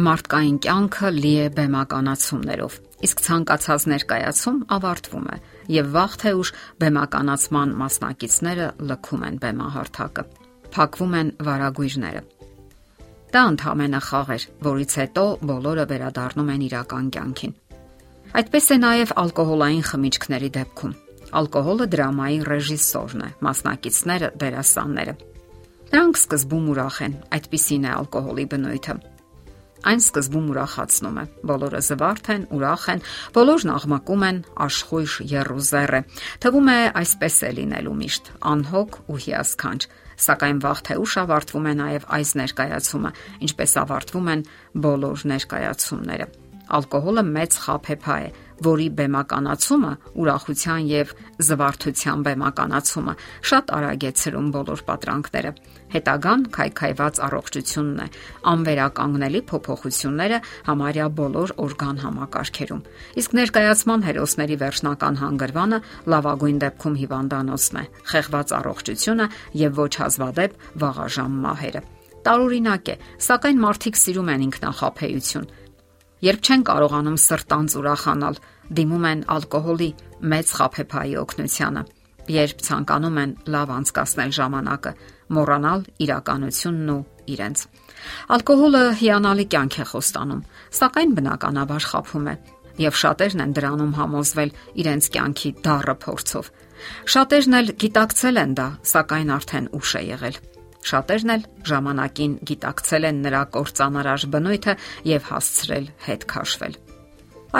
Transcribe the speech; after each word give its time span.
Մարդկային 0.00 0.58
կյանքը 0.64 1.08
լի 1.12 1.30
է 1.36 1.46
բեմականացումներով, 1.56 2.76
իսկ 3.04 3.18
ցանկացած 3.26 3.84
ներկայացում 3.90 4.60
ավարտվում 4.76 5.26
է, 5.28 5.36
եւ 5.74 5.90
վաղ 5.96 6.14
թե 6.22 6.32
ուշ 6.40 6.52
բեմականացման 6.80 7.74
մասնակիցները 7.80 8.68
լքում 8.90 9.26
են 9.28 9.36
բեմահարթակը։ 9.42 10.24
Փակվում 10.76 11.16
են 11.20 11.32
վարագույրները։ 11.50 12.22
Դա 13.34 13.42
ընդհանրապես 13.50 14.08
խաղ 14.08 14.32
էր, 14.36 14.46
որից 14.70 14.96
հետո 15.00 15.24
բոլորը 15.50 15.84
վերադառնում 15.92 16.50
են 16.54 16.64
իրական 16.70 17.12
կյանքին։ 17.20 17.54
Այդպես 18.40 18.66
է 18.70 18.76
նաև 18.80 19.14
ալկոհոլային 19.20 19.86
խմիչքների 19.90 20.50
դեպքում։ 20.56 20.98
Ալկոհոլը 21.40 21.86
դրամայի 21.92 22.38
ռեժիսորն 22.48 23.20
է, 23.26 23.30
մասնակիցները 23.44 24.32
դերասանները։ 24.40 25.14
Նրանք 25.90 26.20
սկզբում 26.24 26.68
ուրախ 26.72 26.98
են, 27.06 27.14
այդպիսին 27.36 27.86
է 27.90 27.94
ալկոհոլի 28.00 28.44
բնույթը։ 28.50 28.94
Այն 29.80 30.02
սկզբում 30.04 30.48
ուրախացնում 30.52 31.16
է։ 31.20 31.24
Բոլորը 31.48 31.80
զվարթ 31.86 32.26
են, 32.34 32.42
ուրախ 32.52 32.82
են, 32.92 33.00
բոլորն 33.36 33.70
աղմկում 33.74 34.24
են, 34.28 34.40
աշխույժ 34.66 35.14
երուզեր 35.30 35.92
է։ 35.96 36.00
Թվում 36.44 36.68
է 36.68 36.78
այսպես 37.00 37.36
է 37.40 37.50
լինելու 37.60 37.96
միշտ, 38.00 38.30
անհոգ 38.50 38.98
ու 39.08 39.18
հիասքանչ։ 39.24 39.80
Սակայն 40.20 40.60
վաղ 40.60 40.84
թե 40.84 40.98
ուշ 41.00 41.12
ավարտվում 41.24 41.70
է 41.70 41.74
նաև 41.80 42.06
այս 42.20 42.30
ներկայացումը, 42.40 43.10
ինչպես 43.48 43.72
ավարտվում 43.80 44.30
են 44.34 44.44
բոլոր 44.84 45.24
ներկայացումները։ 45.32 46.26
Ալկոհոլը 46.70 47.22
մեծ 47.26 47.56
խափեփա 47.64 48.16
է, 48.20 48.28
որի 48.64 48.86
բեմականացումը, 48.98 49.92
ուրախության 50.20 50.80
եւ 50.90 51.12
զվարթության 51.48 52.24
բեմականացումը 52.26 53.14
շատ 53.50 53.72
արագ 53.76 54.04
է 54.04 54.12
ցրում 54.20 54.48
բոլոր 54.56 54.82
պատրանքները։ 54.90 55.52
Հետագան 55.90 56.42
քայքայված 56.54 57.20
առողջությունն 57.26 58.00
է, 58.04 58.06
անվերականգնելի 58.50 59.40
փոփոխությունները 59.50 60.38
համարյա 60.70 61.06
բոլոր 61.20 61.54
օրգան 61.64 62.02
համակարգերում։ 62.04 62.82
Իսկ 63.20 63.30
ներկայացման 63.40 64.04
հերոսների 64.06 64.56
վերջնական 64.60 65.20
հանգրվանը 65.24 65.78
լավագույն 66.14 66.60
դեպքում 66.64 66.98
հիվանդանոցն 67.00 67.80
է, 67.80 67.84
խեղված 68.12 68.54
առողջությունը 68.60 69.26
եւ 69.64 69.80
ոչ 69.80 69.92
հազվադեպ 70.04 70.60
վաղաժամ 70.84 71.40
մահերը։ 71.48 71.82
Տարօրինակ 72.20 72.88
է, 72.92 72.94
սակայն 73.24 73.60
մարդիկ 73.64 73.96
սիրում 73.96 74.30
են 74.30 74.42
ինքնախապեյություն 74.50 75.46
Երբ 76.20 76.40
չեն 76.44 76.62
կարողանում 76.68 77.16
սրտանց 77.20 77.74
ուրախանալ, 77.80 78.34
դիմում 78.76 79.06
են 79.10 79.20
ալկոհոլի 79.34 79.90
մեծ 80.32 80.52
խափեփայի 80.58 81.14
օգնությանը։ 81.20 81.82
Երբ 82.30 82.60
ցանկանում 82.66 83.16
են 83.20 83.32
լավ 83.54 83.72
անցկасնել 83.76 84.34
ժամանակը, 84.36 84.92
մոռանալ 85.34 85.80
իրականությունն 86.04 86.92
ու 86.92 87.00
իրենց։ 87.34 87.64
Ալկոհոլը 88.36 88.82
հիանալի 89.00 89.46
կյանք 89.54 89.76
է 89.80 89.86
խոստանում, 89.90 90.44
սակայն 90.80 91.14
բնականաբար 91.16 91.88
խափում 91.90 92.28
է, 92.30 92.34
եւ 92.84 93.00
շատերն 93.00 93.44
են 93.44 93.54
դրանում 93.56 93.96
համոզվել 93.98 94.54
իրենց 94.84 95.10
կյանքի 95.16 95.50
դառը 95.64 95.96
փորձով։ 96.04 96.52
Շատերն 97.14 97.58
էլ 97.60 97.74
գիտակցել 97.80 98.40
են 98.44 98.54
դա, 98.60 98.68
սակայն 98.92 99.32
արդեն 99.36 99.66
ուշ 99.80 99.90
է 100.00 100.02
եղել։ 100.10 100.40
Շատերն 100.80 101.32
էլ 101.34 101.42
ժամանակին 101.70 102.36
գիտակցել 102.50 103.06
են 103.10 103.18
նրա 103.26 103.40
կործանարար 103.56 104.26
բնույթը 104.34 104.74
եւ 105.10 105.26
հասցրել 105.30 105.90
հետ 106.06 106.28
քաշվել։ 106.32 106.78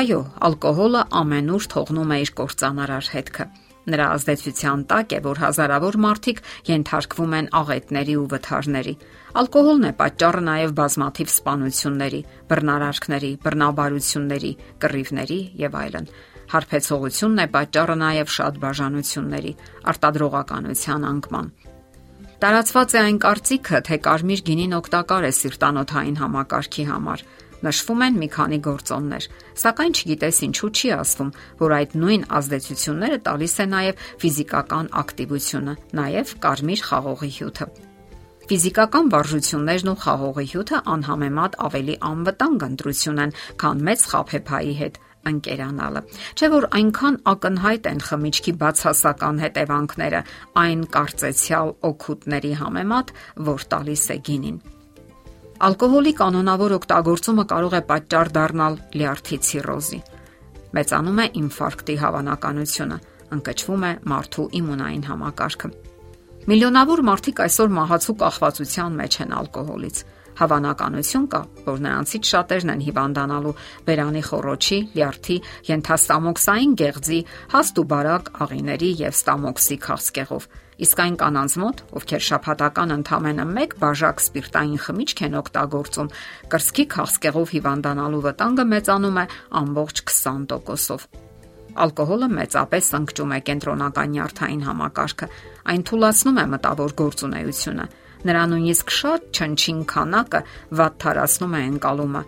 Այո, 0.00 0.20
ալկոհոլը 0.46 1.02
ամենուր 1.20 1.66
թողնում 1.74 2.14
է 2.14 2.18
իր 2.24 2.30
կործանարար 2.40 3.10
հետքը։ 3.14 3.46
Նրա 3.90 4.06
ազդեցության 4.14 4.82
տակ 4.90 5.12
է, 5.16 5.18
որ 5.24 5.40
հազարավոր 5.40 5.96
մարդիկ 6.04 6.40
ենթարկվում 6.68 7.32
են 7.38 7.48
աղետների 7.60 8.14
ու 8.20 8.26
վթարների։ 8.32 8.94
Ալկոհոլն 9.40 9.88
է 9.88 9.92
պատճառը 10.00 10.42
նաև 10.50 10.74
բազմաթիվ 10.80 11.32
սպանությունների, 11.32 12.20
բռնարարքների, 12.52 13.32
բռնաբարությունների, 13.46 14.52
կռիվների 14.84 15.40
եւ 15.64 15.80
այլն։ 15.80 16.10
Հարբեցողությունն 16.50 17.42
է 17.42 17.48
պատճառը 17.56 17.96
նաև 18.04 18.32
շատ 18.36 18.62
բաժանությունների, 18.62 19.52
արտադրողականության 19.90 21.10
անկման, 21.10 21.52
Տարածված 22.40 22.92
է 22.96 23.00
այն 23.04 23.18
կարծիքը, 23.20 23.78
թե 23.84 23.96
կարմիր 24.00 24.40
գինին 24.46 24.70
օգտակար 24.78 25.24
է 25.28 25.30
սիրտանոթային 25.36 26.14
համակարգի 26.20 26.84
համար։ 26.88 27.24
Նշվում 27.66 28.04
են 28.06 28.14
մի 28.16 28.28
քանի 28.32 28.58
գործոններ, 28.64 29.26
սակայն 29.60 29.96
չգիտես 30.00 30.38
ինչու 30.46 30.70
չի 30.72 30.92
ասվում, 30.96 31.32
որ 31.60 31.74
այդ 31.76 31.96
նույն 32.00 32.24
ազդեցությունները 32.40 33.18
տալիս 33.28 33.56
է 33.60 33.66
նաև 33.74 34.00
ֆիզիկական 34.24 34.88
ակտիվությունը, 35.02 35.74
նաև 36.00 36.32
կարմիր 36.48 36.84
խաղողի 36.88 37.30
հյութը։ 37.36 37.68
Ֆիզիկական 38.50 39.12
վարժություններն 39.12 39.92
ու 39.92 39.98
խաղողի 40.00 40.46
հյութը 40.50 40.78
անհամեմատ 40.96 41.60
ավելի 41.68 41.94
անվտանգ 42.08 42.64
ընտրություն 42.70 43.22
են, 43.28 43.36
քան 43.60 43.84
մեծ 43.90 44.08
խափեփայի 44.10 44.74
հետ 44.80 44.96
ընկերանալը։ 45.28 46.02
Չէ 46.36 46.48
որ 46.54 46.66
այնքան 46.80 47.16
ակնհայտ 47.32 47.88
են 47.90 48.00
խմիչքի 48.06 48.52
բացասական 48.60 49.40
հետևանքները 49.44 50.20
այն 50.62 50.84
կարծեցյալ 50.96 51.72
օգուտների 51.90 52.52
համեմատ, 52.60 53.12
որ 53.50 53.66
տալիս 53.74 54.04
է 54.14 54.16
գինին։ 54.30 54.58
Ալկոհոլի 55.60 56.12
կանոնավոր 56.16 56.74
օգտագործումը 56.78 57.44
կարող 57.50 57.74
է 57.76 57.82
պատճառ 57.90 58.28
դառնալ 58.36 58.76
լյարդի 58.96 59.38
ցիրոզի։ 59.44 60.00
Մեծանում 60.70 61.20
է 61.20 61.26
ինֆարկտի 61.40 61.96
հավանականությունը, 62.00 62.98
ընկճվում 63.36 63.84
է 63.90 63.92
մարդու 64.12 64.46
իմունային 64.60 65.04
համակարգը։ 65.10 65.70
Միլիոնավոր 66.50 67.02
մարդիկ 67.10 67.42
այսօր 67.44 67.74
մահացու 67.76 68.16
կախվածության 68.24 68.96
մեջ 69.00 69.16
են 69.20 69.34
ալկոհոլից 69.40 69.98
Հավանականություն 70.40 71.26
կա, 71.30 71.40
որ 71.66 71.80
նրանցից 71.84 72.28
շատերն 72.30 72.72
են 72.72 72.82
հիվանդանալու. 72.86 73.52
Բերանի 73.84 74.22
խորոչի, 74.30 74.78
լյարդի, 74.96 75.36
ենթաստամոքսային 75.68 76.74
գեղձի, 76.80 77.20
հաստ 77.52 77.80
ու 77.80 77.86
բարակ 77.92 78.30
աղիների 78.40 78.90
եւ 79.04 79.16
ստամոքսի 79.20 79.76
քաղցկեղով։ 79.84 80.48
Իսկ 80.80 81.00
այն 81.04 81.16
կանանց 81.20 81.54
մոտ, 81.60 81.80
ովքեր 82.00 82.22
շփհատական 82.24 82.94
ընդամենը 82.96 83.44
1 83.52 83.74
բաժակ 83.84 84.22
սպիրտային 84.24 84.80
խմիչք 84.80 85.18
են 85.28 85.36
օգտագործում, 85.40 86.12
կրսկի 86.54 86.84
քաղցկեղով 86.96 87.52
հիվանդանալու 87.60 88.22
վտանգը 88.30 88.64
մեծանում 88.70 89.18
է 89.20 89.24
ամբողջ 89.60 90.02
20%-ով։ 90.08 91.04
Ալկոհոլը 91.84 92.28
մեծապես 92.40 92.88
ընկճում 92.98 93.34
է 93.36 93.40
կենտրոնական 93.50 94.14
նյարդային 94.16 94.62
համակարգը։ 94.66 95.28
Այն 95.70 95.84
թուլացնում 95.90 96.40
է 96.40 96.44
մտավոր 96.56 96.94
գործունեությունը, 97.00 97.84
Նրա 98.20 98.42
նույնիսկ 98.52 98.90
շատ 98.92 99.28
չնչին 99.40 99.78
քանակը 99.88 100.40
վատթարացնում 100.80 101.54
է 101.56 101.60
ընկալումը, 101.70 102.22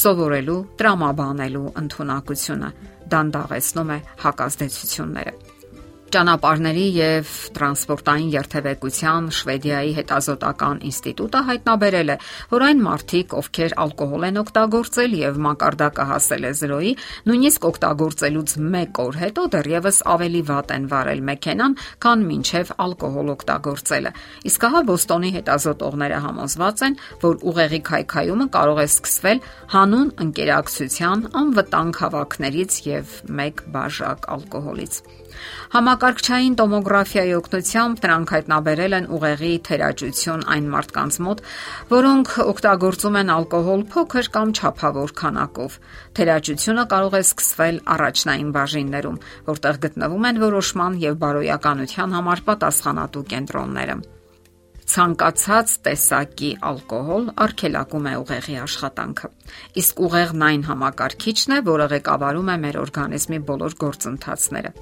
սովորելու, 0.00 0.58
տրամաբանելու 0.80 1.64
ընտունակությունը, 1.82 2.70
դանդաղեցնում 3.12 3.90
է 3.90 3.98
հակազդեցությունները։ 4.24 5.34
Ճանապարհների 6.10 6.84
եւ 6.96 7.28
տրանսպորտային 7.54 8.30
երթևեկության 8.34 9.26
Շվեդիայի 9.36 9.90
հետազոտական 9.94 10.80
ինստիտուտը 10.88 11.42
հայտնաբերել 11.50 12.10
է, 12.10 12.16
որ 12.50 12.64
այն 12.66 12.80
մարդիկ, 12.86 13.36
ովքեր 13.40 13.74
ալկոհոլ 13.84 14.26
են 14.26 14.40
օգտագործել 14.40 15.14
եւ 15.20 15.38
մակարդակը 15.46 16.06
հասել 16.10 16.48
է 16.48 16.52
0-ի, 16.60 16.92
նույնիսկ 17.30 17.68
օգտագործելուց 17.70 18.54
1 18.58 19.00
օր 19.04 19.20
հետո 19.20 19.44
դեռևս 19.54 20.02
ավելի 20.10 20.42
վատ 20.50 20.74
են 20.74 20.90
վարել 20.90 21.22
մեքենան, 21.30 21.78
քան 22.02 22.26
մինչև 22.30 22.74
ալկոհոլ 22.90 23.32
օգտագործելը։ 23.36 24.14
Իսկ 24.50 24.68
հա 24.74 24.82
Բոստոնի 24.90 25.30
հետազոտողները 25.38 26.20
համոզված 26.26 26.84
են, 26.90 26.98
որ 27.22 27.40
ուղեղի 27.54 27.80
քայքայումը 27.86 28.50
կարող 28.58 28.82
է 28.82 28.88
սկսվել 28.90 29.44
հանուն 29.78 30.12
ընկերակցության 30.26 31.24
անվտանգ 31.44 32.02
հավաքներից 32.02 32.82
եւ 32.90 33.16
1 33.30 33.64
բաժակ 33.78 34.30
ալկոհոլից։ 34.40 35.02
Համակարգչային 36.00 36.54
տոմոգրաֆիայի 36.56 37.32
օգնությամբ 37.36 37.98
նրանք 38.00 38.30
հայտնաբերել 38.32 38.94
են 38.98 39.08
ուղեղի 39.16 39.50
թերաճություն 39.66 40.44
այն 40.54 40.68
մարդկանց 40.72 41.18
մոտ, 41.26 41.42
որոնք 41.90 42.30
օգտագործում 42.44 43.18
են 43.20 43.32
ալկոհոլ 43.34 43.82
փոքր 43.92 44.30
կամ 44.36 44.54
չափավոր 44.56 45.12
քանակով։ 45.20 45.76
Թերաճությունը 46.16 46.84
կարող 46.94 47.16
է 47.18 47.22
սկսվել 47.26 47.82
առաջնային 48.00 48.54
բաժիններում, 48.56 49.20
որտեղ 49.50 49.80
գտնվում 49.84 50.24
են 50.30 50.40
որոշման 50.40 50.96
եւ 51.04 51.20
բարոյականության 51.20 52.16
համար 52.16 52.42
պատասխանատու 52.48 53.26
կենտրոնները 53.34 53.96
ցանկացած 54.90 55.72
տեսակի 55.86 56.48
ալկոհոլ 56.66 57.28
արգելակում 57.44 58.08
է 58.10 58.14
ուղեղի 58.24 58.56
աշխատանքը։ 58.64 59.30
Իսկ 59.84 60.02
ուղեղն 60.08 60.46
այն 60.48 60.64
համակարգիչն 60.72 61.54
է, 61.60 61.62
որը 61.70 61.90
ղեկավարում 61.94 62.54
է 62.56 62.56
մեր 62.64 62.80
օրգանիզմի 62.88 63.44
բոլոր 63.52 63.76
գործընթացները։ 63.84 64.74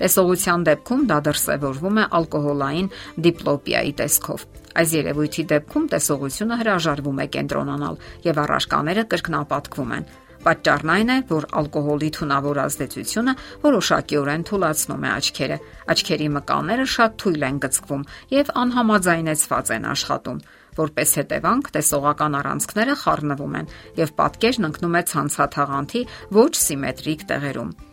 Տեսողության 0.00 0.64
դեպքում 0.70 1.02
դա 1.10 1.18
դրսևորվում 1.26 2.00
է 2.00 2.04
ալկոհոլային 2.20 2.88
դիպլոպիայի 3.26 3.92
տեսքով։ 4.00 4.44
Այս 4.80 4.94
երևույթի 4.96 5.44
դեպքում 5.50 5.88
տեսողությունը 5.94 6.58
հրաժարվում 6.60 7.20
է 7.20 7.26
կենտրոնանալ 7.36 8.00
եւ 8.30 8.40
առարկաները 8.44 9.04
կրկնապատկվում 9.12 9.94
են։ 10.00 10.06
Պատճառն 10.40 10.90
այն 10.94 11.10
է, 11.12 11.16
որ 11.28 11.46
ալկոհոլի 11.60 12.08
թունավոր 12.16 12.58
ազդեցությունը 12.62 13.34
որոշակիորեն 13.64 14.46
թուլացնում 14.48 15.04
է 15.04 15.10
աչքերը։ 15.10 15.58
Աչքերի 15.92 16.28
մկանները 16.36 16.86
շատ 16.94 17.18
թույլ 17.20 17.44
են 17.50 17.60
գծվում 17.66 18.06
եւ 18.40 18.54
անհամաձայնեցված 18.62 19.74
են 19.76 19.86
աշխատում, 19.90 20.40
Որպես 20.80 21.14
հետևանք 21.18 21.70
տեսողական 21.76 22.38
առանցքները 22.40 22.96
խառնվում 23.02 23.58
են 23.60 23.70
եւ 24.00 24.14
պատկերն 24.22 24.70
ընկնում 24.70 24.98
է 25.00 25.04
ցանցաթաղանթի 25.12 26.04
ոչ 26.40 26.50
սիմետրիկ 26.64 27.28
տեղերում։ 27.34 27.89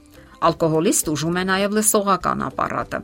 Ալկոհոլիստ 0.47 1.11
ուժում 1.13 1.41
է 1.41 1.43
նաեւ 1.49 1.77
լսողական 1.77 2.45
ապարատը։ 2.51 3.01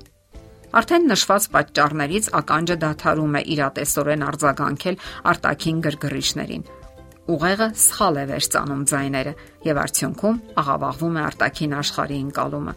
Արդեն 0.73 1.03
նշված 1.13 1.49
պատճառներից 1.53 2.29
ականջը 2.39 2.77
դադարում 2.83 3.35
է 3.37 3.43
իրատեսորեն 3.55 4.25
արձագանքել 4.29 4.97
արտաքին 5.33 5.83
գրգռիչներին 5.87 6.65
ուղեղը 7.31 7.67
սխալ 7.79 8.17
է 8.19 8.23
վերցանում 8.33 8.83
ձայները 8.91 9.33
եւ 9.63 9.77
արդյունքում 9.83 10.39
աղավաղվում 10.59 11.15
է 11.15 11.21
արտաքին 11.23 11.75
աշխարհի 11.79 12.17
ընկալումը։ 12.23 12.73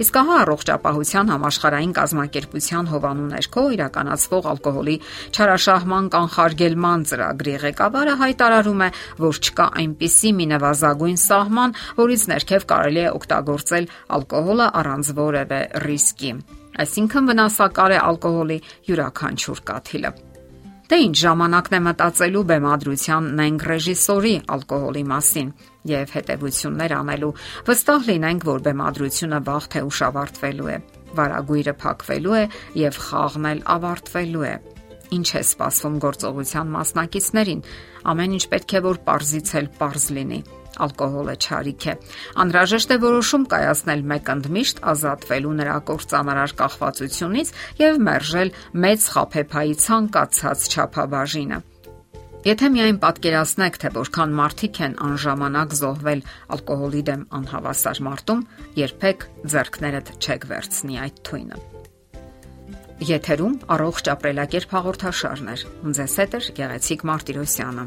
Իսկ 0.00 0.16
ահա 0.20 0.36
առողջապահության 0.40 1.30
համաշխարհային 1.34 1.90
կազմակերպության 1.98 2.86
հովանու 2.90 3.26
ներքո 3.34 3.64
իրականացվող 3.74 4.48
ալկոհոլի 4.52 4.94
չարաշահման 5.34 6.08
կանխարգելման 6.14 7.04
ծրագրի 7.10 7.54
ղեկավարը 7.64 8.14
հայտարարում 8.22 8.80
է, 8.86 8.88
որ 9.20 9.42
չկա 9.44 9.66
այնպիսի 9.82 10.32
մի 10.40 10.48
նվազագույն 10.54 11.20
սահման, 11.26 11.76
որից 12.00 12.26
ներքև 12.32 12.66
կարելի 12.72 13.04
է 13.04 13.12
օգտագործել 13.20 13.92
ալկոհոլը 14.16 14.72
առանց 14.80 15.12
որևէ 15.20 15.60
ռիսկի։ 15.84 16.32
Այսինքն 16.80 17.30
վնասակար 17.34 17.98
է 17.98 18.02
ալկոհոլի 18.08 18.60
յուրաքանչյուր 18.88 19.64
կաթիլը։ 19.68 20.29
Դե 20.90 20.96
ինչ 20.98 21.16
ժամանակն 21.20 21.74
է 21.76 21.78
մտածելու 21.86 22.40
բեմադրության 22.50 23.26
նենք 23.38 23.64
ռեժիսորի 23.70 24.32
ալկոհոլի 24.56 25.04
մասին 25.10 25.52
եւ 25.86 26.14
հետեւություններ 26.16 26.94
անելու։ 26.96 27.30
Վստահ 27.70 28.08
լինենք, 28.10 28.46
որ 28.50 28.64
բեմադրությունը 28.66 29.40
վաղ 29.46 29.68
թե 29.70 29.84
ուշ 29.86 30.00
ավարտվելու 30.10 30.70
է։ 30.74 30.76
Վարագույրը 31.20 31.74
փակվելու 31.86 32.36
է 32.40 32.44
եւ 32.82 33.02
խաղն 33.06 33.50
էլ 33.54 33.64
ավարտվելու 33.78 34.46
է։ 34.50 34.54
Ինչ 35.14 35.28
է 35.30 35.42
սպասվում 35.46 36.00
գործողության 36.10 36.74
մասնակիցներին։ 36.74 37.66
Ամեն 38.10 38.34
ինչ 38.40 38.44
պետք 38.50 38.74
է 38.74 38.82
որ 38.90 39.04
parzից 39.06 39.54
էլ 39.62 39.70
parz 39.78 40.10
լինի 40.10 40.42
ալկոհոլը 40.84 41.34
ճարիք 41.44 41.86
է։ 41.90 41.94
Անհրաժեշտ 42.44 42.94
է 42.94 42.98
որոշում 43.04 43.44
կայացնել 43.54 44.04
մեկ 44.12 44.30
ընդմիշտ 44.34 44.82
ազատվելու 44.92 45.56
նրա 45.60 45.76
կործանարար 45.90 46.54
կախվածությունից 46.60 47.52
եւ 47.80 48.00
մերժել 48.10 48.54
մեծ 48.84 49.08
խափեփայի 49.14 49.74
ցանկացած 49.84 50.68
չափաբաժինը։ 50.70 51.60
Եթե 52.40 52.68
միայն 52.72 52.98
պատկերացնեք, 53.02 53.74
թե 53.82 53.88
որքան 53.98 54.30
մարդիկ 54.38 54.78
են 54.86 54.94
անժամանակ 55.06 55.74
զոհվել 55.76 56.22
ալկոհոլի 56.56 57.02
դեմ 57.10 57.24
անհավասար 57.36 58.00
մարտում, 58.06 58.40
երբեք 58.80 59.26
ձեռքներդ 59.52 60.12
չեք 60.24 60.46
վերցնի 60.54 60.96
այդ 61.04 61.20
թույնը։ 61.28 61.60
Եթերում 63.10 63.58
առողջ 63.76 64.08
ապրելակերպ 64.14 64.72
հաղորդաշարներ։ 64.76 65.66
Ձեզ 66.00 66.16
հետ 66.20 66.34
է 66.40 66.40
Գեղեցիկ 66.60 67.04
Մարտիրոսյանը։ 67.10 67.86